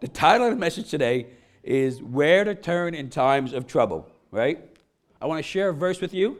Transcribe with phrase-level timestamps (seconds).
[0.00, 1.26] the title of the message today
[1.62, 4.58] is Where to Turn in Times of Trouble, right?
[5.20, 6.38] I want to share a verse with you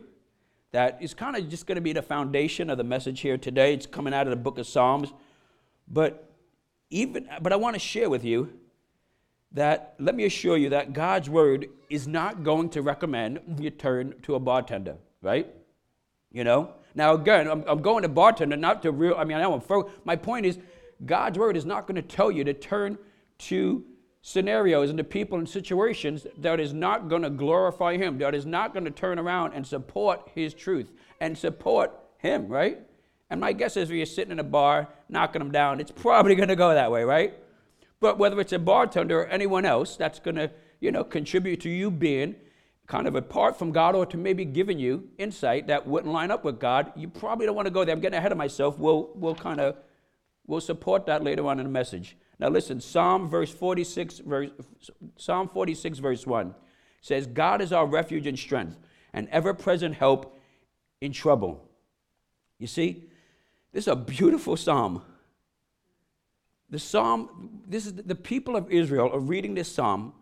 [0.73, 3.75] that is kind of just going to be the foundation of the message here today.
[3.75, 5.13] It's coming out of the book of Psalms.
[5.87, 6.33] But
[6.89, 8.51] even but I want to share with you
[9.53, 14.15] that let me assure you that God's word is not going to recommend you turn
[14.23, 15.47] to a bartender, right?
[16.33, 16.73] You know?
[16.95, 19.85] Now again, I'm, I'm going to bartender, not to real I mean I know I'm
[20.05, 20.59] my point is
[21.05, 22.97] God's word is not going to tell you to turn
[23.41, 23.85] to
[24.23, 28.45] scenarios and to people and situations that is not going to glorify him, that is
[28.45, 32.79] not going to turn around and support his truth and support him, right?
[33.31, 36.35] And my guess is if you're sitting in a bar knocking them down, it's probably
[36.37, 37.35] going to go that way, right?
[38.01, 41.71] But whether it's a bartender or anyone else that's going to, you know, contribute to
[41.71, 42.35] you being
[42.87, 46.45] kind of apart from God or to maybe giving you insight that wouldn't line up
[46.45, 47.95] with God, you probably don't want to go there.
[47.95, 48.79] I'm getting ahead of myself.
[48.79, 49.77] We'll, we'll kind of,
[50.47, 52.17] we'll support that later on in the message.
[52.41, 54.51] Now listen, Psalm verse 46, verse,
[55.17, 56.55] Psalm 46 verse 1
[57.03, 58.79] says, God is our refuge and strength,
[59.13, 60.39] and ever-present help
[61.01, 61.69] in trouble.
[62.59, 63.05] You see,
[63.73, 65.03] this is a beautiful psalm.
[66.71, 70.13] The psalm, this is the people of Israel are reading this psalm.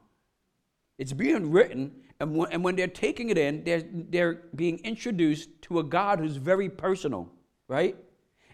[0.99, 5.51] It's being written, and when, and when they're taking it in, they're, they're being introduced
[5.63, 7.29] to a God who's very personal,
[7.69, 7.97] right?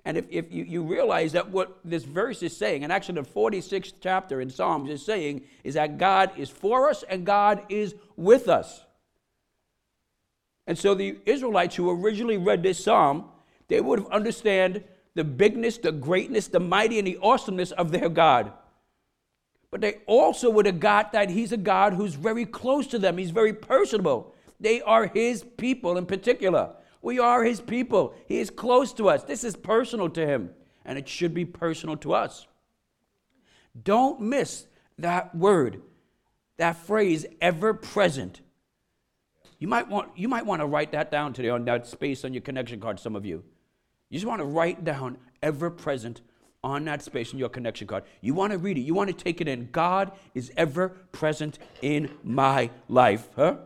[0.04, 3.28] And if, if you, you realize that what this verse is saying, and actually the
[3.28, 7.94] 46th chapter in Psalms is saying, is that God is for us and God is
[8.16, 8.84] with us.
[10.66, 13.26] And so the Israelites who originally read this psalm,
[13.68, 18.08] they would have understand the bigness, the greatness, the mighty, and the awesomeness of their
[18.08, 18.52] God.
[19.70, 23.18] But they also would have got that He's a God who's very close to them.
[23.18, 24.34] He's very personable.
[24.60, 26.70] They are His people in particular.
[27.04, 28.14] We are his people.
[28.26, 29.24] He is close to us.
[29.24, 30.50] This is personal to him,
[30.86, 32.46] and it should be personal to us.
[33.80, 34.66] Don't miss
[34.98, 35.82] that word,
[36.56, 38.40] that phrase, ever present.
[39.58, 42.32] You might want, you might want to write that down today on that space on
[42.32, 43.44] your connection card, some of you.
[44.08, 46.22] You just want to write down ever present
[46.62, 48.04] on that space in your connection card.
[48.22, 49.68] You want to read it, you want to take it in.
[49.72, 53.56] God is ever present in my life, huh?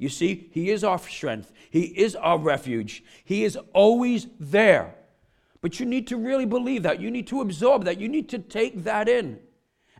[0.00, 4.94] You see, He is our strength, He is our refuge, He is always there.
[5.60, 7.00] But you need to really believe that.
[7.00, 8.00] You need to absorb that.
[8.00, 9.38] You need to take that in.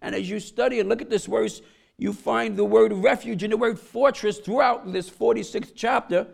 [0.00, 1.60] And as you study and look at this verse,
[1.98, 6.26] you find the word refuge and the word fortress throughout this 46th chapter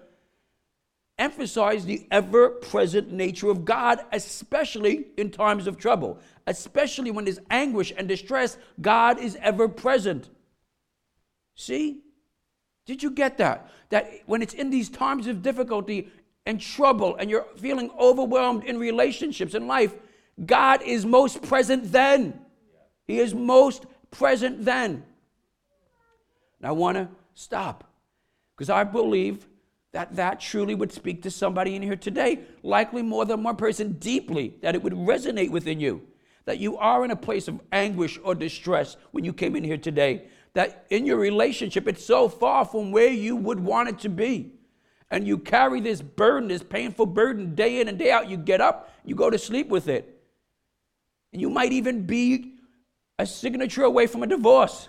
[1.19, 7.41] emphasize the ever present nature of God, especially in times of trouble, especially when there's
[7.51, 8.59] anguish and distress.
[8.81, 10.31] God is ever present.
[11.57, 12.03] See?
[12.87, 13.69] Did you get that?
[13.91, 16.11] That when it's in these times of difficulty
[16.47, 19.95] and trouble and you're feeling overwhelmed in relationships in life,
[20.45, 22.41] God is most present then.
[23.07, 25.05] He is most present then.
[26.61, 27.85] And I want to stop
[28.55, 29.47] because I believe
[29.93, 33.93] that that truly would speak to somebody in here today, likely more than one person
[33.93, 36.03] deeply, that it would resonate within you.
[36.45, 39.79] That you are in a place of anguish or distress when you came in here
[39.79, 44.09] today that in your relationship, it's so far from where you would want it to
[44.09, 44.55] be.
[45.11, 48.31] And you carry this burden, this painful burden, day in and day out.
[48.31, 50.19] You get up, you go to sleep with it.
[51.35, 52.55] And you might even be
[53.19, 54.89] a signature away from a divorce.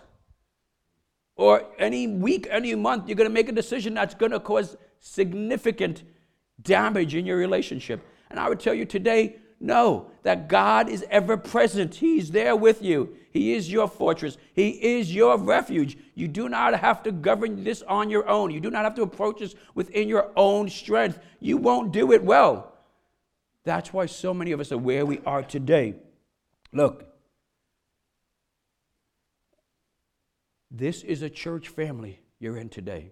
[1.35, 4.77] Or any week, any month, you're going to make a decision that's going to cause
[5.01, 6.03] significant
[6.61, 7.99] damage in your relationship.
[8.29, 11.95] And I would tell you today, no, that God is ever present.
[11.95, 13.15] He's there with you.
[13.31, 14.37] He is your fortress.
[14.53, 15.97] He is your refuge.
[16.13, 18.51] You do not have to govern this on your own.
[18.51, 21.19] You do not have to approach this within your own strength.
[21.39, 22.73] You won't do it well.
[23.63, 25.95] That's why so many of us are where we are today.
[26.71, 27.05] Look,
[30.69, 33.11] this is a church family you're in today.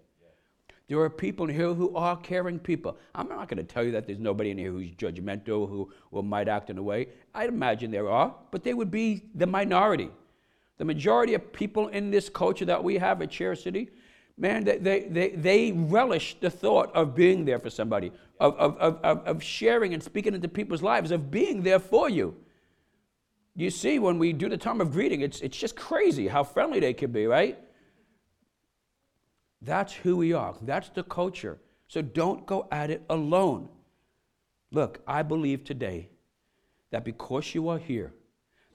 [0.88, 2.97] There are people in here who are caring people.
[3.16, 6.22] I'm not going to tell you that there's nobody in here who's judgmental, who, who
[6.22, 7.07] might act in a way.
[7.34, 10.09] I imagine there are, but they would be the minority.
[10.78, 13.89] The majority of people in this culture that we have at Chair City,
[14.38, 18.77] man, they, they, they, they relish the thought of being there for somebody, of, of,
[18.77, 22.36] of, of sharing and speaking into people's lives, of being there for you.
[23.56, 26.80] You see, when we do the time of greeting, it's, it's just crazy how friendly
[26.80, 27.57] they can be, right?
[29.65, 30.56] That's who we are.
[30.62, 31.57] That's the culture.
[31.88, 33.69] So don't go at it alone.
[34.71, 36.09] Look, I believe today
[36.91, 38.13] that because you are here,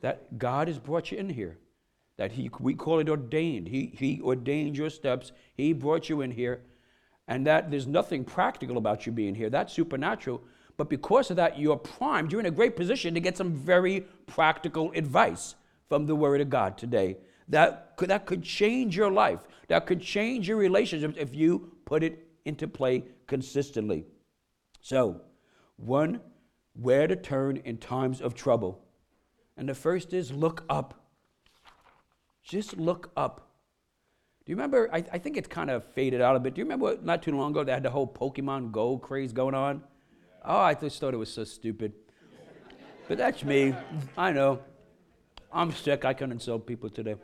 [0.00, 1.58] that God has brought you in here,
[2.16, 3.68] that he, we call it ordained.
[3.68, 6.62] He, he ordained your steps, He brought you in here,
[7.28, 9.48] and that there's nothing practical about you being here.
[9.48, 10.42] That's supernatural.
[10.76, 14.00] But because of that, you're primed, you're in a great position to get some very
[14.26, 15.54] practical advice
[15.88, 17.16] from the Word of God today
[17.50, 19.40] that could, that could change your life,
[19.70, 24.04] that could change your relationships if you put it into play consistently.
[24.80, 25.20] So,
[25.76, 26.20] one,
[26.72, 28.82] where to turn in times of trouble.
[29.56, 31.06] And the first is look up.
[32.42, 33.52] Just look up.
[34.44, 34.90] Do you remember?
[34.92, 36.54] I, I think it's kind of faded out a bit.
[36.54, 39.54] Do you remember not too long ago they had the whole Pokemon Go craze going
[39.54, 39.84] on?
[40.44, 41.92] Oh, I just thought it was so stupid.
[43.06, 43.76] But that's me.
[44.18, 44.58] I know.
[45.52, 46.04] I'm sick.
[46.04, 47.14] I can insult people today.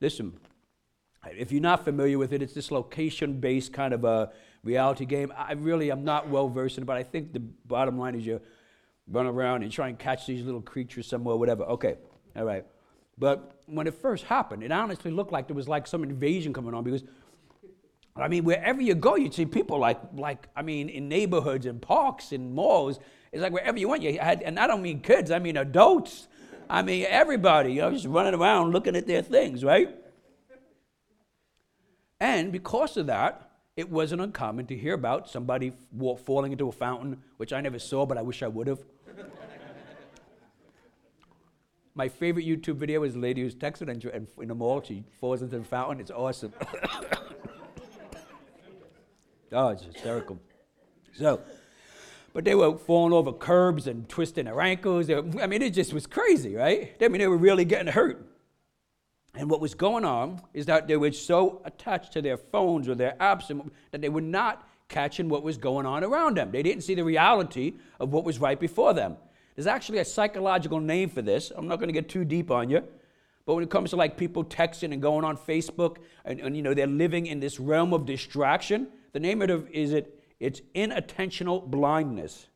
[0.00, 0.32] Listen,
[1.36, 4.30] if you're not familiar with it, it's this location based kind of a
[4.62, 5.32] reality game.
[5.36, 8.24] I really am not well versed in it, but I think the bottom line is
[8.24, 8.40] you
[9.06, 11.64] run around and try and catch these little creatures somewhere, whatever.
[11.64, 11.96] Okay,
[12.36, 12.64] all right.
[13.18, 16.72] But when it first happened, it honestly looked like there was like some invasion coming
[16.72, 17.04] on because,
[18.16, 21.82] I mean, wherever you go, you'd see people like, like I mean, in neighborhoods and
[21.82, 22.98] parks and malls.
[23.32, 26.28] It's like wherever you went, you had, and I don't mean kids, I mean adults.
[26.70, 29.92] I mean everybody, you know, just running around looking at their things, right?
[32.20, 35.72] And because of that, it wasn't uncommon to hear about somebody
[36.24, 38.78] falling into a fountain, which I never saw, but I wish I would have.
[41.94, 45.42] My favorite YouTube video is a lady who's texting and in the mall, she falls
[45.42, 45.98] into the fountain.
[45.98, 46.52] It's awesome.
[49.52, 50.38] oh, it's hysterical.
[51.14, 51.40] So,
[52.32, 55.08] but they were falling over curbs and twisting their ankles.
[55.08, 56.94] Were, I mean, it just was crazy, right?
[57.00, 58.26] I mean, they were really getting hurt.
[59.34, 62.94] And what was going on is that they were so attached to their phones or
[62.94, 63.48] their apps
[63.90, 66.50] that they were not catching what was going on around them.
[66.50, 69.16] They didn't see the reality of what was right before them.
[69.54, 71.52] There's actually a psychological name for this.
[71.54, 72.82] I'm not going to get too deep on you.
[73.46, 76.62] But when it comes to like people texting and going on Facebook and, and you
[76.62, 80.60] know they're living in this realm of distraction, the name of it is it it's
[80.74, 82.48] inattentional blindness.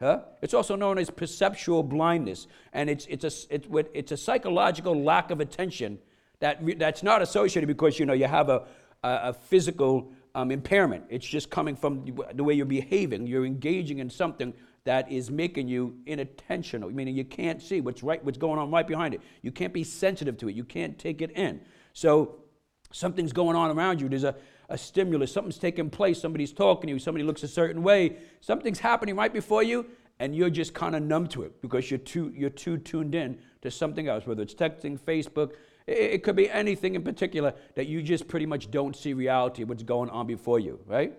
[0.00, 0.22] Huh?
[0.40, 5.30] It's also known as perceptual blindness, and it's, it's, a, it's, it's a psychological lack
[5.30, 5.98] of attention
[6.40, 8.64] that, that's not associated because you know you have a,
[9.04, 11.04] a, a physical um, impairment.
[11.08, 12.04] It's just coming from
[12.34, 13.26] the way you're behaving.
[13.26, 18.24] You're engaging in something that is making you inattentional, meaning you can't see what's right,
[18.24, 19.20] what's going on right behind it.
[19.42, 20.56] You can't be sensitive to it.
[20.56, 21.60] You can't take it in.
[21.92, 22.42] So
[22.90, 24.08] something's going on around you.
[24.08, 24.34] There's a,
[24.72, 28.80] a stimulus, something's taking place, somebody's talking to you, somebody looks a certain way, something's
[28.80, 29.84] happening right before you,
[30.18, 33.38] and you're just kind of numb to it because you're too, you're too tuned in
[33.60, 35.52] to something else, whether it's texting, Facebook,
[35.86, 39.62] it, it could be anything in particular that you just pretty much don't see reality,
[39.64, 41.12] what's going on before you, right?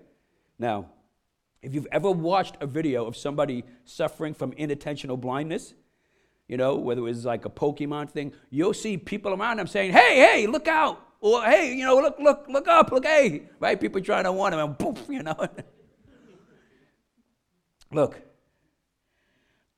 [0.58, 0.90] Now,
[1.62, 5.76] if you've ever watched a video of somebody suffering from inattentional blindness,
[6.48, 9.92] you know, whether it was like a Pokemon thing, you'll see people around them saying,
[9.92, 11.00] hey, hey, look out.
[11.24, 13.80] Or hey, you know, look, look, look up, look, hey, right?
[13.80, 15.48] People trying to warn him, and poof, you know.
[17.94, 18.22] look,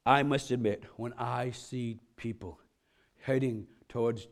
[0.07, 2.59] I must admit, when I see people
[3.21, 4.27] heading towards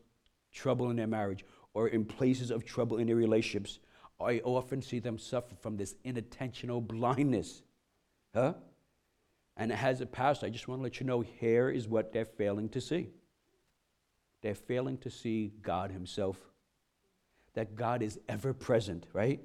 [0.51, 1.45] trouble in their marriage
[1.75, 3.77] or in places of trouble in their relationships,
[4.19, 7.61] I often see them suffer from this inattentional blindness.
[8.33, 8.55] Huh?
[9.55, 12.25] And as a pastor, I just want to let you know here is what they're
[12.25, 13.09] failing to see.
[14.41, 16.39] They're failing to see God Himself
[17.53, 19.39] that God is ever present, right?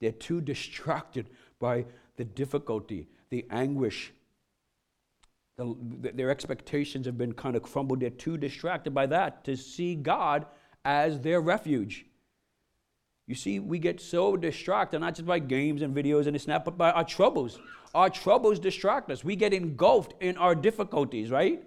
[0.00, 1.86] They're too distracted by
[2.16, 4.12] the difficulty, the anguish.
[5.56, 5.74] The,
[6.14, 8.00] their expectations have been kind of crumbled.
[8.00, 10.46] They're too distracted by that to see God
[10.84, 12.06] as their refuge.
[13.26, 16.52] You see, we get so distracted, not just by games and videos and this and
[16.52, 17.58] that, but by our troubles.
[17.94, 19.22] Our troubles distract us.
[19.22, 21.62] We get engulfed in our difficulties, right?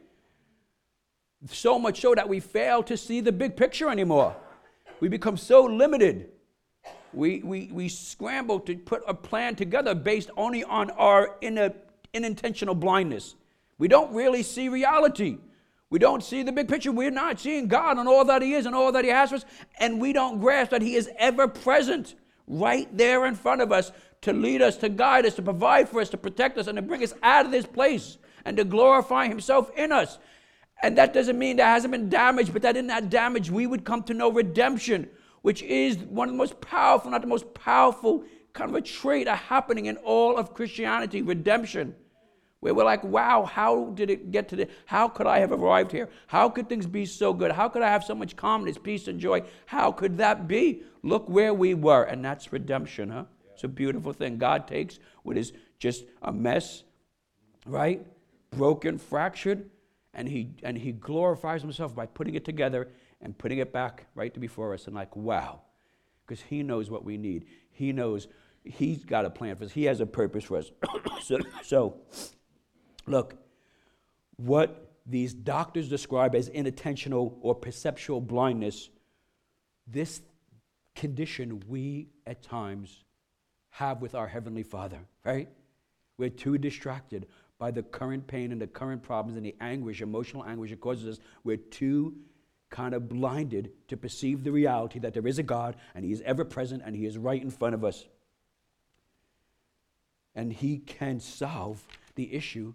[1.47, 4.35] So much so that we fail to see the big picture anymore.
[5.01, 6.29] We become so limited.
[7.11, 13.35] We, we, we scramble to put a plan together based only on our inattentional blindness.
[13.77, 15.39] We don't really see reality.
[15.89, 16.91] We don't see the big picture.
[16.91, 19.35] We're not seeing God and all that He is and all that He has for
[19.37, 19.45] us.
[19.79, 22.15] And we don't grasp that He is ever present
[22.47, 23.91] right there in front of us
[24.21, 26.81] to lead us, to guide us, to provide for us, to protect us, and to
[26.81, 30.19] bring us out of this place and to glorify Himself in us.
[30.83, 33.83] And that doesn't mean there hasn't been damage, but that in that damage we would
[33.83, 35.09] come to know redemption,
[35.41, 38.23] which is one of the most powerful, not the most powerful
[38.53, 41.95] kind of a trait a happening in all of Christianity, redemption.
[42.59, 44.69] Where we're like, wow, how did it get to this?
[44.85, 46.09] How could I have arrived here?
[46.27, 47.51] How could things be so good?
[47.51, 49.41] How could I have so much calmness, peace, and joy?
[49.65, 50.83] How could that be?
[51.01, 53.23] Look where we were, and that's redemption, huh?
[53.53, 54.37] It's a beautiful thing.
[54.37, 56.83] God takes what is just a mess,
[57.65, 58.05] right?
[58.51, 59.67] Broken, fractured,
[60.13, 62.89] and he and he glorifies himself by putting it together
[63.21, 64.87] and putting it back right before us.
[64.87, 65.61] And like wow
[66.31, 67.45] because he knows what we need.
[67.71, 68.29] He knows
[68.63, 69.71] he's got a plan for us.
[69.71, 70.71] He has a purpose for us.
[71.23, 71.97] So, so
[73.05, 73.35] look
[74.37, 78.89] what these doctors describe as inattentional or perceptual blindness,
[79.85, 80.21] this
[80.95, 83.03] condition we at times
[83.69, 85.47] have with our Heavenly Father, right?
[86.17, 87.27] We're too distracted
[87.61, 91.19] by the current pain and the current problems and the anguish, emotional anguish it causes
[91.19, 91.23] us.
[91.43, 92.15] We're too
[92.71, 96.23] kind of blinded to perceive the reality that there is a God and He is
[96.25, 98.03] ever present and He is right in front of us.
[100.33, 102.73] And He can solve the issue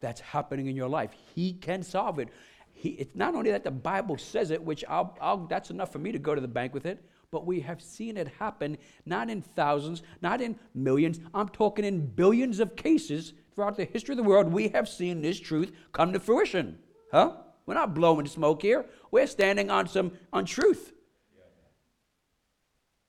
[0.00, 1.12] that's happening in your life.
[1.34, 2.28] He can solve it.
[2.74, 6.00] He, it's not only that the Bible says it, which I'll, I'll, that's enough for
[6.00, 9.30] me to go to the bank with it, but we have seen it happen not
[9.30, 11.18] in thousands, not in millions.
[11.32, 14.52] I'm talking in billions of cases throughout the history of the world.
[14.52, 16.78] We have seen this truth come to fruition.
[17.10, 17.32] Huh?
[17.66, 18.86] We're not blowing smoke here.
[19.10, 20.92] We're standing on some on truth.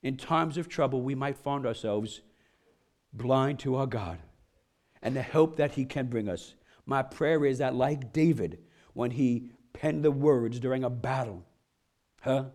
[0.01, 2.21] In times of trouble, we might find ourselves
[3.13, 4.17] blind to our God
[5.03, 6.55] and the help that He can bring us.
[6.83, 8.57] My prayer is that, like David,
[8.93, 11.45] when he penned the words during a battle,
[12.21, 12.45] huh?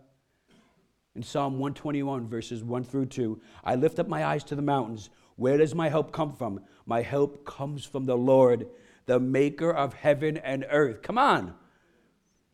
[1.14, 5.10] In Psalm 121, verses 1 through 2, I lift up my eyes to the mountains.
[5.36, 6.60] Where does my help come from?
[6.86, 8.68] My help comes from the Lord,
[9.06, 11.02] the maker of heaven and earth.
[11.02, 11.54] Come on.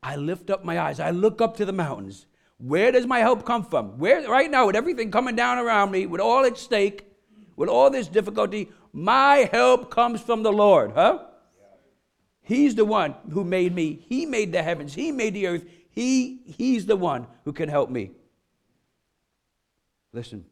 [0.02, 0.98] I lift up my eyes.
[0.98, 2.26] I look up to the mountains.
[2.58, 3.98] Where does my help come from?
[3.98, 7.06] Where right now, with everything coming down around me, with all at stake,
[7.56, 11.26] with all this difficulty, my help comes from the Lord, huh?
[12.42, 14.04] He's the one who made me.
[14.08, 14.94] He made the heavens.
[14.94, 15.64] He made the earth.
[15.90, 18.10] He, he's the one who can help me.
[20.12, 20.44] Listen.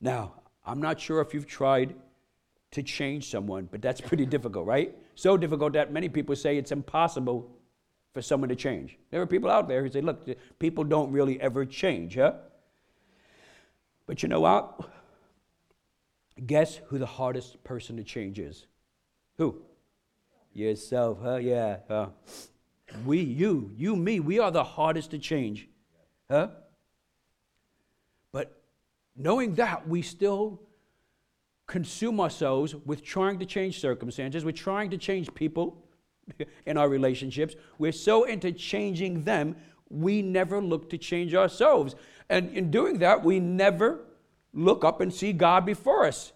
[0.00, 1.94] Now, I'm not sure if you've tried
[2.72, 4.94] to change someone, but that's pretty difficult, right?
[5.14, 7.50] So difficult that many people say it's impossible
[8.12, 8.98] for someone to change.
[9.10, 10.26] There are people out there who say, look,
[10.58, 12.34] people don't really ever change, huh?
[14.06, 14.88] But you know what?
[16.46, 18.66] Guess who the hardest person to change is?
[19.38, 19.62] Who?
[20.52, 21.36] Yourself, huh?
[21.36, 21.78] Yeah.
[21.88, 22.08] Huh?
[23.04, 25.68] We, you, you, me, we are the hardest to change,
[26.30, 26.48] huh?
[29.16, 30.60] Knowing that, we still
[31.66, 35.82] consume ourselves with trying to change circumstances, we're trying to change people
[36.66, 37.54] in our relationships.
[37.78, 39.56] We're so into changing them,
[39.88, 41.94] we never look to change ourselves.
[42.28, 44.00] And in doing that, we never
[44.52, 46.32] look up and see God before us.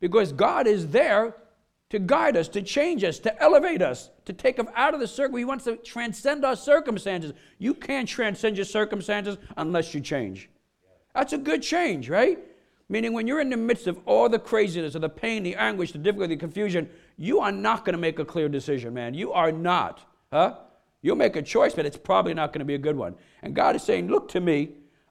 [0.00, 1.34] Because God is there
[1.90, 5.08] to guide us, to change us, to elevate us, to take us out of the
[5.08, 5.38] circle.
[5.38, 7.32] He wants to transcend our circumstances.
[7.58, 10.50] You can't transcend your circumstances unless you change.
[11.18, 12.38] That's a good change, right?
[12.88, 15.90] Meaning, when you're in the midst of all the craziness, of the pain, the anguish,
[15.90, 19.14] the difficulty, the confusion, you are not going to make a clear decision, man.
[19.14, 20.08] You are not.
[20.32, 20.54] Huh?
[21.02, 23.16] You'll make a choice, but it's probably not going to be a good one.
[23.42, 24.70] And God is saying, Look to me.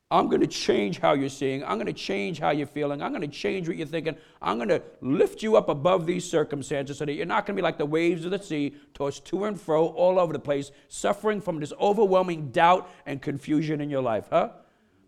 [0.10, 1.62] I'm going to change how you're seeing.
[1.66, 3.02] I'm going to change how you're feeling.
[3.02, 4.16] I'm going to change what you're thinking.
[4.42, 7.62] I'm going to lift you up above these circumstances so that you're not going to
[7.62, 10.72] be like the waves of the sea, tossed to and fro all over the place,
[10.88, 14.52] suffering from this overwhelming doubt and confusion in your life, huh?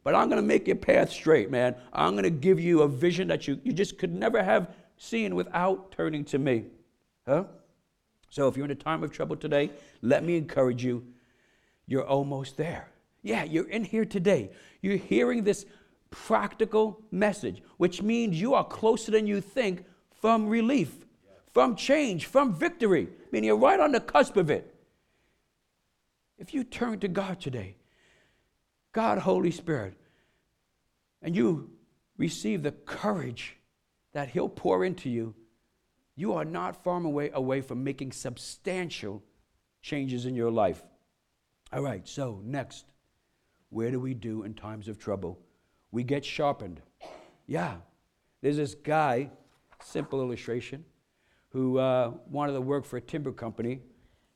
[0.10, 1.75] But I'm going to make your path straight, man.
[1.94, 5.36] I'm going to give you a vision that you, you just could never have seen
[5.36, 6.66] without turning to me.
[7.28, 7.44] Huh?
[8.32, 9.70] So if you're in a time of trouble today,
[10.01, 11.06] let me encourage you.
[11.86, 12.89] You're almost there.
[13.22, 14.50] Yeah, you're in here today.
[14.82, 15.68] You're hearing this
[16.10, 19.86] practical message, which means you are closer than you think
[20.20, 21.06] from relief,
[21.54, 23.10] from change, from victory.
[23.12, 24.74] I mean, you're right on the cusp of it.
[26.39, 27.75] If you turn to God today,
[28.92, 29.94] God, Holy Spirit,
[31.21, 31.69] and you
[32.17, 33.57] receive the courage
[34.13, 35.35] that He'll pour into you,
[36.15, 39.23] you are not far away, away from making substantial
[39.81, 40.83] changes in your life.
[41.71, 42.85] All right, so next,
[43.69, 45.39] where do we do in times of trouble?
[45.91, 46.81] We get sharpened.
[47.47, 47.75] Yeah,
[48.41, 49.29] there's this guy,
[49.83, 50.83] simple illustration,
[51.49, 53.81] who uh, wanted to work for a timber company,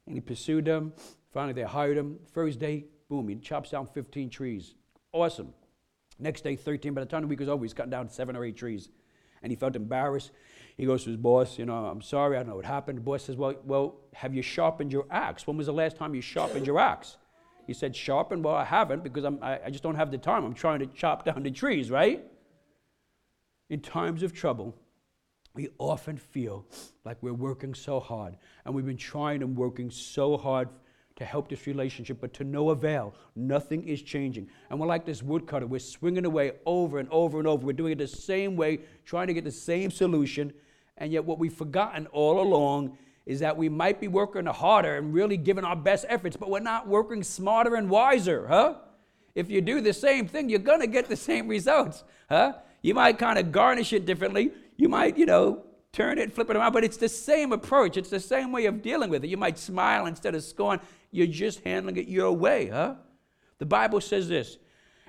[0.05, 0.93] and he pursued them.
[1.31, 2.19] Finally, they hired him.
[2.31, 4.73] First day, Boom, he chops down 15 trees.
[5.11, 5.53] Awesome.
[6.19, 6.93] Next day, 13.
[6.93, 8.89] By the time the week was over, he's cutting down seven or eight trees.
[9.41, 10.31] And he felt embarrassed.
[10.77, 12.97] He goes to his boss, you know, I'm sorry, I don't know what happened.
[12.97, 15.45] The boss says, well, well, have you sharpened your axe?
[15.45, 17.17] When was the last time you sharpened your axe?
[17.67, 18.43] He said, sharpened?
[18.43, 20.43] Well, I haven't because I'm, I, I just don't have the time.
[20.43, 22.23] I'm trying to chop down the trees, right?
[23.69, 24.75] In times of trouble,
[25.53, 26.65] we often feel
[27.05, 30.69] like we're working so hard and we've been trying and working so hard
[31.15, 33.13] to help this relationship, but to no avail.
[33.35, 34.47] Nothing is changing.
[34.69, 35.67] And we're like this woodcutter.
[35.67, 37.65] We're swinging away over and over and over.
[37.65, 40.53] We're doing it the same way, trying to get the same solution.
[40.97, 45.13] And yet, what we've forgotten all along is that we might be working harder and
[45.13, 48.75] really giving our best efforts, but we're not working smarter and wiser, huh?
[49.35, 52.53] If you do the same thing, you're going to get the same results, huh?
[52.81, 54.51] You might kind of garnish it differently.
[54.75, 57.95] You might, you know, turn it, flip it around, but it's the same approach.
[57.97, 59.29] It's the same way of dealing with it.
[59.29, 60.79] You might smile instead of scorn.
[61.13, 62.95] You're just handling it your way, huh?
[63.59, 64.57] The Bible says this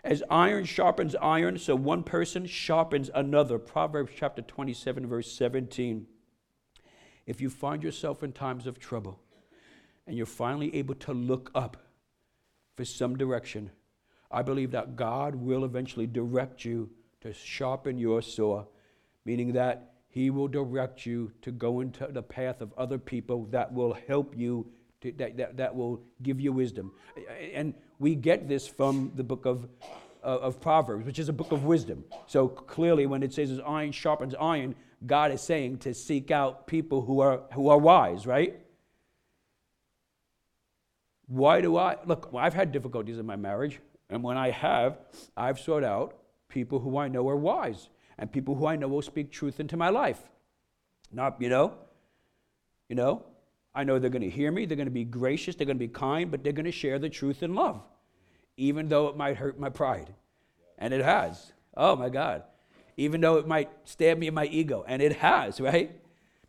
[0.05, 3.59] as iron sharpens iron, so one person sharpens another.
[3.59, 6.07] Proverbs chapter 27, verse 17.
[7.27, 9.19] If you find yourself in times of trouble
[10.07, 11.79] and you're finally able to look up
[12.77, 13.71] for some direction,
[14.31, 16.91] I believe that God will eventually direct you
[17.23, 18.67] to sharpen your saw,
[19.25, 23.73] meaning that He will direct you to go into the path of other people that
[23.73, 24.67] will help you,
[25.05, 26.93] to, that, that, that will give you wisdom.
[27.55, 29.69] And we get this from the book of,
[30.23, 32.05] uh, of Proverbs, which is a book of wisdom.
[32.27, 34.75] So clearly, when it says iron sharpens iron,
[35.07, 38.59] God is saying to seek out people who are, who are wise, right?
[41.27, 41.97] Why do I?
[42.05, 43.81] Look, I've had difficulties in my marriage,
[44.11, 44.99] and when I have,
[45.37, 46.17] I've sought out
[46.49, 49.77] people who I know are wise and people who I know will speak truth into
[49.77, 50.21] my life.
[51.13, 51.75] Not, you know,
[52.89, 53.25] you know,
[53.75, 55.87] I know they're going to hear me, they're going to be gracious, they're going to
[55.87, 57.83] be kind, but they're going to share the truth in love,
[58.57, 60.15] even though it might hurt my pride.
[60.79, 61.53] And it has.
[61.77, 62.45] Oh my God.
[62.97, 65.91] Even though it might stab me in my ego, and it has, right?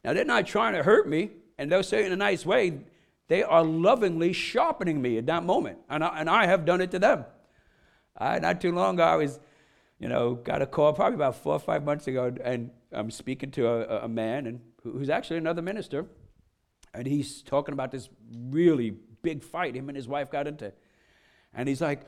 [0.03, 2.79] Now, they're not trying to hurt me, and they'll say in a nice way.
[3.27, 6.91] They are lovingly sharpening me at that moment, and I, and I have done it
[6.91, 7.25] to them.
[8.15, 9.39] I, not too long ago, I was,
[9.97, 13.49] you know, got a call probably about four or five months ago, and I'm speaking
[13.51, 16.05] to a, a man and who's actually another minister,
[16.95, 18.09] and he's talking about this
[18.49, 20.71] really big fight him and his wife got into.
[21.53, 22.01] And he's like,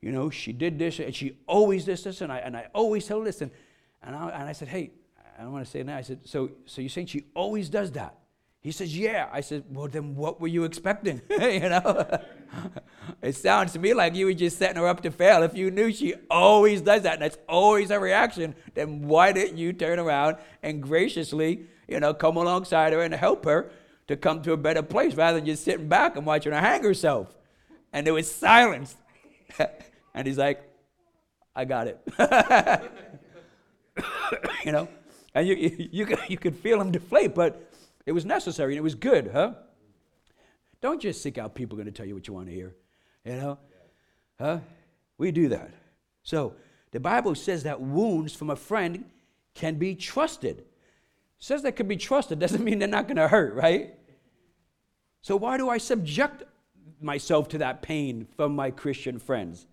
[0.00, 3.06] you know, she did this, and she always this, this, and I, and I always
[3.06, 3.40] tell her this.
[3.40, 3.50] And,
[4.02, 4.90] and, I, and I said, hey,
[5.38, 5.96] I don't want to say that.
[5.96, 8.16] I said, so, so you're saying she always does that?
[8.62, 9.28] He says, Yeah.
[9.32, 11.20] I said, Well, then what were you expecting?
[11.30, 12.20] you know?
[13.22, 15.42] it sounds to me like you were just setting her up to fail.
[15.42, 19.58] If you knew she always does that and that's always her reaction, then why didn't
[19.58, 23.72] you turn around and graciously, you know, come alongside her and help her
[24.08, 26.82] to come to a better place rather than just sitting back and watching her hang
[26.82, 27.34] herself?
[27.92, 28.96] And there was silence.
[30.14, 30.62] and he's like,
[31.54, 32.00] I got it.
[34.64, 34.88] you know?
[35.34, 35.54] And you,
[35.90, 37.70] you, you, could feel him deflate, but
[38.04, 39.54] it was necessary and it was good, huh?
[40.80, 42.74] Don't just seek out people going to tell you what you want to hear,
[43.24, 43.58] you know?
[44.38, 44.58] Huh?
[45.16, 45.70] We do that.
[46.22, 46.54] So,
[46.90, 49.04] the Bible says that wounds from a friend
[49.54, 50.58] can be trusted.
[50.58, 50.66] It
[51.38, 53.94] says they can be trusted doesn't mean they're not going to hurt, right?
[55.22, 56.42] So why do I subject
[57.00, 59.66] myself to that pain from my Christian friends?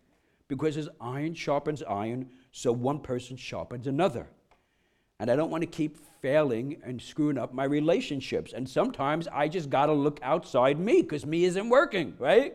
[0.48, 4.28] Because as iron sharpens iron, so one person sharpens another.
[5.20, 8.54] And I don't want to keep failing and screwing up my relationships.
[8.54, 12.54] And sometimes I just got to look outside me because me isn't working, right?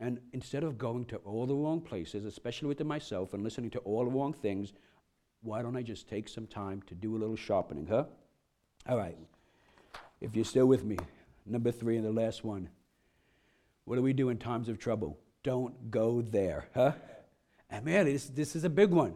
[0.00, 3.78] And instead of going to all the wrong places, especially within myself, and listening to
[3.80, 4.72] all the wrong things,
[5.42, 8.04] why don't I just take some time to do a little sharpening, huh?
[8.88, 9.16] All right.
[10.20, 10.96] If you're still with me,
[11.46, 12.68] number three and the last one.
[13.84, 15.18] What do we do in times of trouble?
[15.42, 16.92] Don't go there, huh?
[17.68, 19.14] And man, this, this is a big one.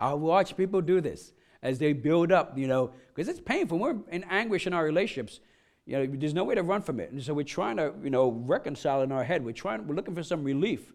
[0.00, 3.78] I watch people do this as they build up, you know, because it's painful.
[3.78, 5.40] We're in anguish in our relationships.
[5.86, 7.10] You know, there's no way to run from it.
[7.10, 9.44] And so we're trying to, you know, reconcile in our head.
[9.44, 10.92] We're trying, we're looking for some relief.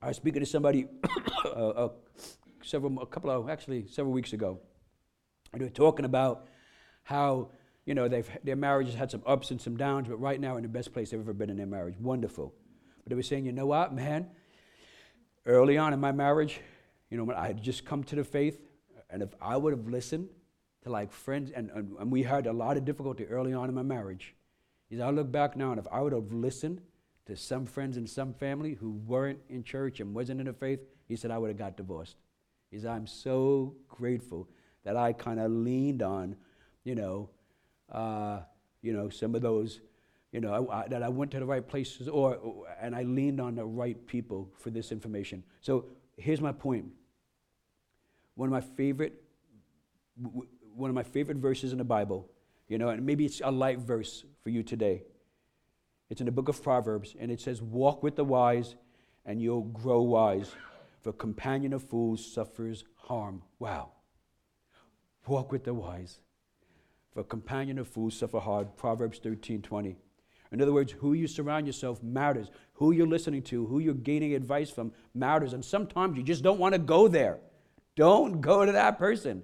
[0.00, 0.86] I was speaking to somebody
[1.44, 1.88] uh, uh,
[2.62, 4.58] several, a couple of, actually several weeks ago.
[5.52, 6.46] And they were talking about
[7.02, 7.50] how,
[7.84, 10.62] you know, they've, their marriages had some ups and some downs, but right now in
[10.62, 11.96] the best place they've ever been in their marriage.
[11.98, 12.54] Wonderful.
[13.02, 14.28] But they were saying, you know what, man?
[15.44, 16.60] Early on in my marriage,
[17.10, 18.60] you know, I had just come to the faith,
[19.10, 20.28] and if I would have listened
[20.82, 23.74] to like friends, and, and, and we had a lot of difficulty early on in
[23.74, 24.34] my marriage.
[24.90, 26.82] Is I look back now, and if I would have listened
[27.26, 30.80] to some friends and some family who weren't in church and wasn't in the faith,
[31.08, 32.16] he said I would have got divorced.
[32.70, 34.48] He said I'm so grateful
[34.84, 36.36] that I kind of leaned on,
[36.84, 37.30] you know,
[37.92, 38.40] uh,
[38.80, 39.80] you know, some of those,
[40.32, 42.38] you know, I, I, that I went to the right places, or
[42.80, 45.44] and I leaned on the right people for this information.
[45.60, 46.86] So here's my point.
[48.34, 49.22] one of my favorite
[50.74, 52.30] one of my favorite verses in the Bible,
[52.68, 55.04] you know, and maybe it's a light verse for you today.
[56.08, 58.74] It's in the book of Proverbs, and it says, Walk with the wise,
[59.24, 60.50] and you'll grow wise,
[61.00, 63.42] for companion of fools suffers harm.
[63.58, 63.92] Wow.
[65.26, 66.20] Walk with the wise,
[67.12, 68.76] for companion of fools suffer hard.
[68.76, 69.96] Proverbs 13 20.
[70.52, 72.50] In other words, who you surround yourself matters.
[72.74, 75.52] Who you're listening to, who you're gaining advice from matters.
[75.54, 77.38] And sometimes you just don't want to go there.
[77.96, 79.42] Don't go to that person.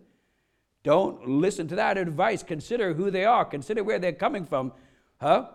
[0.82, 2.42] Don't listen to that advice.
[2.42, 3.44] Consider who they are.
[3.44, 4.72] Consider where they're coming from.
[5.20, 5.48] Huh?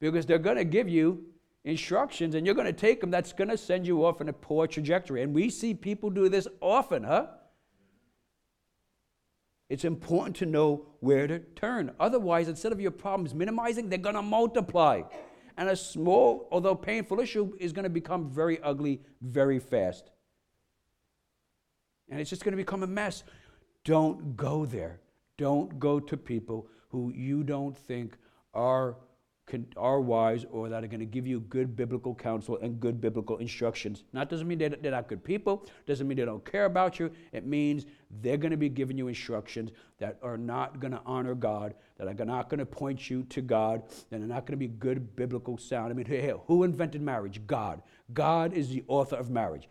[0.00, 1.24] Because they're going to give you
[1.64, 4.32] instructions and you're going to take them that's going to send you off in a
[4.32, 5.22] poor trajectory.
[5.22, 7.26] And we see people do this often, huh?
[9.68, 11.92] It's important to know where to turn.
[11.98, 15.02] Otherwise, instead of your problems minimizing, they're going to multiply.
[15.56, 20.10] And a small, although painful issue is going to become very ugly very fast.
[22.10, 23.24] And it's just going to become a mess.
[23.84, 25.00] Don't go there.
[25.38, 28.16] Don't go to people who you don't think
[28.52, 28.96] are
[29.76, 33.36] are wise or that are going to give you good biblical counsel and good biblical
[33.38, 34.04] instructions.
[34.12, 37.10] Not doesn't mean they're, they're not good people, doesn't mean they don't care about you.
[37.32, 37.86] It means
[38.22, 42.08] they're going to be giving you instructions that are not going to honor God, that
[42.08, 45.14] are not going to point you to God, that are not going to be good
[45.14, 45.90] biblical sound.
[45.90, 47.40] I mean, hey, who invented marriage?
[47.46, 47.82] God.
[48.12, 49.68] God is the author of marriage.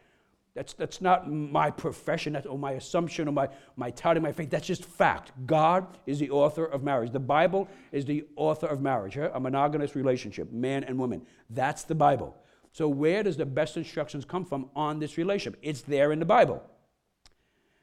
[0.55, 4.51] That's, that's not my profession or my assumption or my, my touting my faith.
[4.51, 5.31] That's just fact.
[5.47, 7.11] God is the author of marriage.
[7.11, 11.25] The Bible is the author of marriage, a monogamous relationship, man and woman.
[11.49, 12.35] That's the Bible.
[12.71, 15.59] So, where does the best instructions come from on this relationship?
[15.63, 16.61] It's there in the Bible.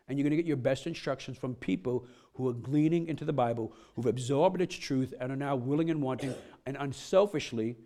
[0.08, 3.32] And you're going to get your best instructions from people who are gleaning into the
[3.32, 6.34] Bible, who've absorbed its truth, and are now willing and wanting
[6.66, 7.76] and unselfishly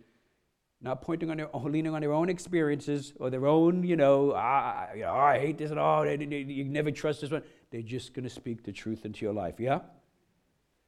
[0.81, 4.91] not pointing on their leaning on their own experiences or their own, you know, I,
[4.95, 5.79] you know, I hate this and.
[5.79, 7.43] Oh, you never trust this one.
[7.71, 9.55] They're just going to speak the truth into your life.
[9.59, 9.79] Yeah?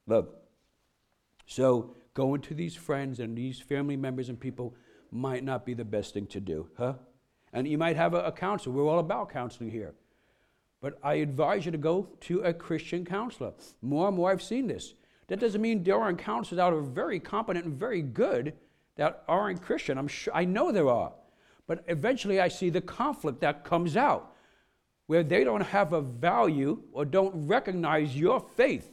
[0.06, 0.44] Look.
[1.46, 4.76] So going to these friends and these family members and people
[5.12, 6.94] might not be the best thing to do, huh?
[7.54, 8.76] And you might have a, a counselor.
[8.76, 9.94] We're all about counseling here.
[10.82, 13.54] But I advise you to go to a Christian counselor.
[13.82, 14.94] More and more, I've seen this.
[15.28, 18.54] That doesn't mean there aren't counselors out who are very competent and very good
[18.98, 19.98] that aren't Christian.
[19.98, 21.14] I'm sure, I know there are.
[21.66, 24.34] But eventually I see the conflict that comes out
[25.08, 28.92] where they don't have a value or don't recognize your faith.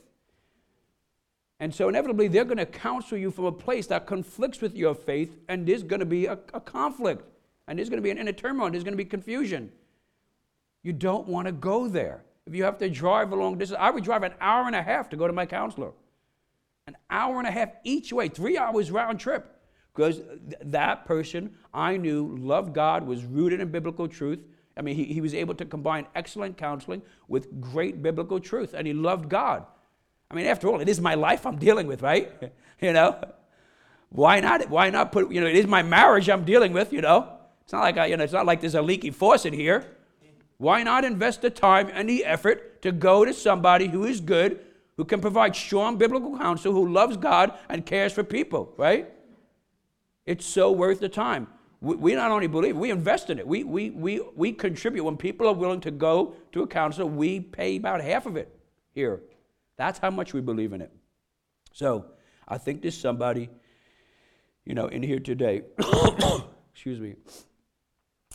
[1.60, 4.94] And so inevitably they're going to counsel you from a place that conflicts with your
[4.94, 7.24] faith, and there's going to be a, a conflict,
[7.66, 9.70] and there's going to be an inner turmoil, there's going to be confusion.
[10.82, 12.24] You don't want to go there.
[12.46, 14.82] If you have to drive a long distance, I would drive an hour and a
[14.82, 15.92] half to go to my counselor.
[16.86, 19.53] An hour and a half each way, three hours round trip.
[19.94, 20.22] Because
[20.62, 24.40] that person I knew loved God, was rooted in biblical truth.
[24.76, 28.86] I mean, he, he was able to combine excellent counseling with great biblical truth, and
[28.86, 29.64] he loved God.
[30.30, 32.32] I mean, after all, it is my life I'm dealing with, right?
[32.80, 33.22] you know?
[34.08, 34.68] Why not?
[34.68, 37.32] Why not put, you know, it is my marriage I'm dealing with, you know?
[37.62, 39.86] It's not like, I, you know, it's not like there's a leaky faucet here.
[40.58, 44.60] Why not invest the time and the effort to go to somebody who is good,
[44.96, 49.10] who can provide strong biblical counsel, who loves God and cares for people, right?
[50.26, 51.48] It's so worth the time.
[51.80, 53.46] We, not only believe, we invest in it.
[53.46, 55.04] We, we, we, we contribute.
[55.04, 58.58] When people are willing to go to a counselor, we pay about half of it
[58.92, 59.20] here.
[59.76, 60.90] That's how much we believe in it.
[61.72, 62.06] So
[62.48, 63.50] I think there's somebody,
[64.64, 65.62] you know, in here today,
[66.72, 67.16] excuse me,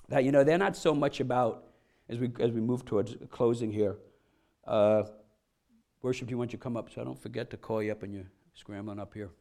[0.10, 1.63] that, you know, they're not so much about,
[2.08, 3.97] as we, as we move towards closing here,
[4.67, 5.04] uh,
[6.04, 7.91] worship, do you want you to come up so I don't forget to call you
[7.91, 9.32] up and you're scrambling up here?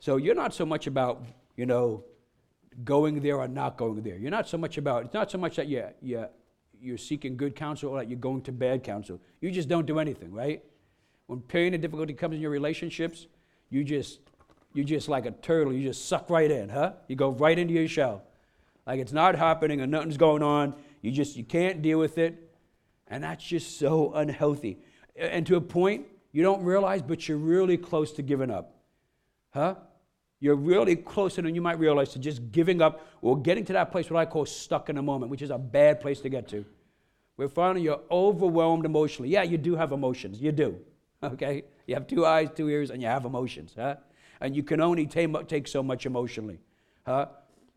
[0.00, 1.24] So you're not so much about,
[1.56, 2.04] you know,
[2.84, 4.16] going there or not going there.
[4.16, 6.28] You're not so much about, it's not so much that you're, you're,
[6.80, 9.20] you're seeking good counsel or that you're going to bad counsel.
[9.40, 10.64] You just don't do anything, right?
[11.26, 13.26] When pain and difficulty comes in your relationships,
[13.68, 14.20] you just,
[14.72, 16.94] you just like a turtle, you just suck right in, huh?
[17.06, 18.22] You go right into your shell.
[18.86, 20.74] Like it's not happening and nothing's going on.
[21.02, 22.50] You just, you can't deal with it.
[23.06, 24.78] And that's just so unhealthy.
[25.14, 28.76] And to a point, you don't realize, but you're really close to giving up.
[29.52, 29.74] Huh?
[30.40, 33.92] You're really closer than you might realize to just giving up or getting to that
[33.92, 36.48] place what I call stuck in a moment, which is a bad place to get
[36.48, 36.64] to.
[37.36, 39.30] Where finally you're overwhelmed emotionally.
[39.30, 40.40] Yeah, you do have emotions.
[40.40, 40.78] You do.
[41.22, 41.64] Okay?
[41.86, 43.74] You have two eyes, two ears, and you have emotions.
[43.76, 43.96] Huh?
[44.40, 46.60] And you can only take so much emotionally.
[47.04, 47.26] Huh?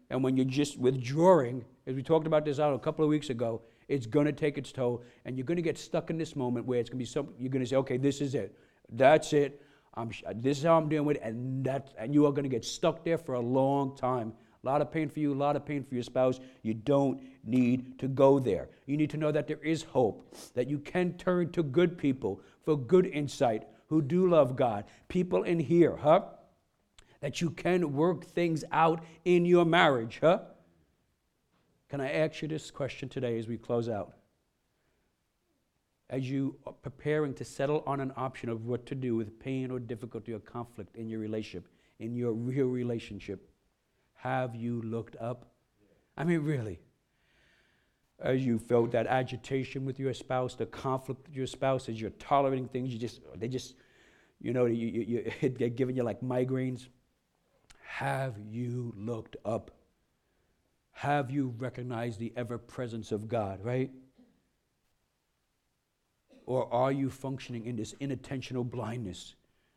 [0.10, 3.30] And when you're just withdrawing, as we talked about this out a couple of weeks
[3.30, 6.36] ago, it's going to take its toll, and you're going to get stuck in this
[6.36, 8.58] moment where it's going to be something, you're going to say, okay, this is it.
[8.90, 9.62] That's it.
[9.96, 12.50] I'm, this is how I'm dealing with it, and, that, and you are going to
[12.50, 14.34] get stuck there for a long time.
[14.64, 16.40] A lot of pain for you, a lot of pain for your spouse.
[16.62, 18.70] You don't need to go there.
[18.86, 22.42] You need to know that there is hope, that you can turn to good people
[22.64, 24.86] for good insight who do love God.
[25.10, 26.22] People in here, huh?
[27.20, 30.40] That you can work things out in your marriage, huh?
[31.90, 34.14] Can I ask you this question today as we close out?
[36.14, 39.72] As you are preparing to settle on an option of what to do with pain
[39.72, 43.50] or difficulty or conflict in your relationship, in your real relationship,
[44.14, 45.48] have you looked up?
[46.16, 46.80] I mean, really.
[48.20, 52.12] As you felt that agitation with your spouse, the conflict with your spouse, as you're
[52.12, 53.74] tolerating things, you just, they just,
[54.40, 55.02] you know, you, you,
[55.42, 56.90] you, they're giving you like migraines.
[57.82, 59.72] Have you looked up?
[60.92, 63.90] Have you recognized the ever presence of God, right?
[66.46, 69.36] Or are you functioning in this inattentional blindness,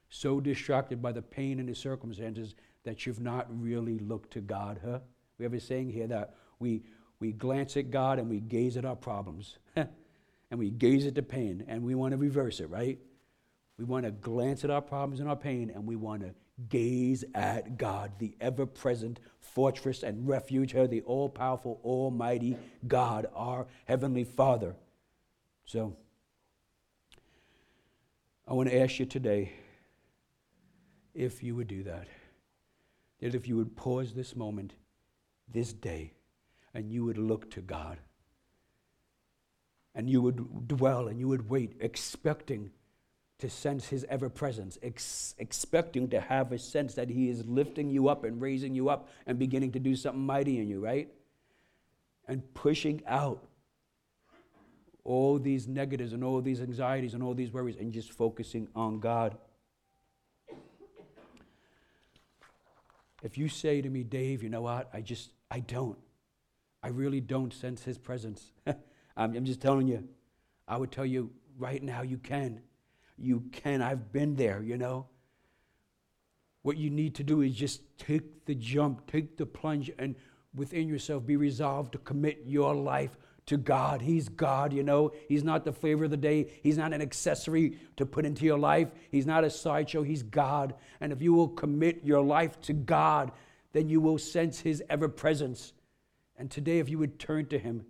[0.08, 4.80] so distracted by the pain and the circumstances that you've not really looked to God,
[4.84, 5.00] huh?
[5.38, 6.82] We have a saying here that we,
[7.20, 9.58] we glance at God and we gaze at our problems.
[10.50, 12.98] and we gaze at the pain and we want to reverse it, right?
[13.78, 16.34] We want to glance at our problems and our pain and we want to
[16.70, 23.26] gaze at God, the ever present fortress and refuge, her, the all powerful, almighty God,
[23.34, 24.74] our Heavenly Father.
[25.64, 25.96] So,
[28.48, 29.52] I want to ask you today
[31.14, 32.06] if you would do that.
[33.20, 34.74] That if you would pause this moment,
[35.52, 36.12] this day,
[36.74, 37.98] and you would look to God.
[39.94, 42.70] And you would dwell and you would wait, expecting
[43.38, 47.90] to sense His ever presence, ex- expecting to have a sense that He is lifting
[47.90, 51.08] you up and raising you up and beginning to do something mighty in you, right?
[52.28, 53.42] And pushing out
[55.06, 58.98] all these negatives and all these anxieties and all these worries and just focusing on
[58.98, 59.36] God.
[63.22, 64.90] If you say to me, Dave, you know what?
[64.92, 65.96] I just, I don't.
[66.82, 68.52] I really don't sense his presence.
[68.66, 68.76] I'm,
[69.16, 70.06] I'm just telling you.
[70.68, 72.60] I would tell you right now, you can.
[73.16, 73.82] You can.
[73.82, 75.06] I've been there, you know.
[76.62, 80.16] What you need to do is just take the jump, take the plunge, and
[80.54, 84.02] within yourself be resolved to commit your life to God.
[84.02, 85.12] He's God, you know.
[85.28, 86.50] He's not the flavor of the day.
[86.62, 88.88] He's not an accessory to put into your life.
[89.10, 90.02] He's not a sideshow.
[90.02, 90.74] He's God.
[91.00, 93.32] And if you will commit your life to God,
[93.72, 95.72] then you will sense His ever presence.
[96.36, 97.86] And today, if you would turn to Him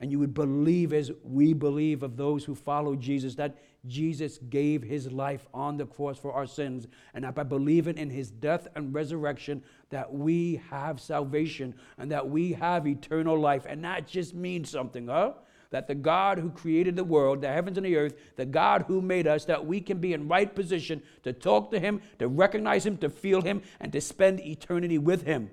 [0.00, 4.82] and you would believe as we believe of those who follow Jesus, that Jesus gave
[4.82, 8.66] his life on the cross for our sins, and that by believing in his death
[8.74, 13.66] and resurrection, that we have salvation and that we have eternal life.
[13.68, 15.34] And that just means something, huh?
[15.70, 19.00] That the God who created the world, the heavens and the earth, the God who
[19.00, 22.84] made us, that we can be in right position to talk to him, to recognize
[22.84, 25.50] him, to feel him, and to spend eternity with him.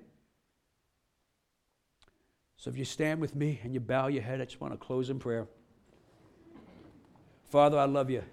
[2.57, 4.77] So if you stand with me and you bow your head, I just want to
[4.77, 5.47] close in prayer.
[7.49, 8.23] Father, I love you.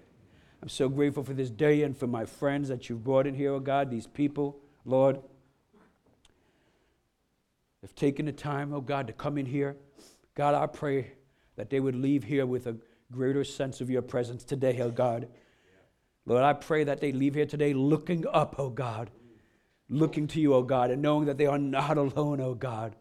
[0.61, 3.53] I'm so grateful for this day and for my friends that you've brought in here,
[3.53, 5.19] oh God, these people, Lord.
[7.83, 9.77] Have taken the time, oh God, to come in here.
[10.33, 11.11] God, I pray
[11.55, 12.75] that they would leave here with a
[13.11, 15.27] greater sense of your presence today, oh God.
[16.25, 19.11] Lord, I pray that they leave here today looking up, oh God,
[19.87, 22.95] looking to you, oh God, and knowing that they are not alone, oh God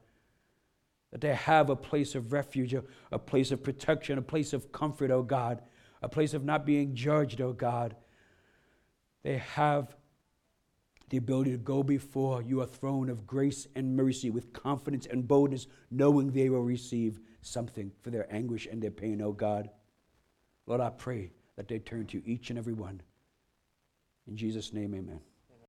[1.14, 4.72] that they have a place of refuge, a, a place of protection, a place of
[4.72, 5.62] comfort, oh God,
[6.02, 7.94] a place of not being judged, oh God.
[9.22, 9.94] They have
[11.10, 15.68] the ability to go before your throne of grace and mercy with confidence and boldness,
[15.88, 19.70] knowing they will receive something for their anguish and their pain, oh God.
[20.66, 23.00] Lord, I pray that they turn to each and every one.
[24.26, 25.20] In Jesus' name, amen.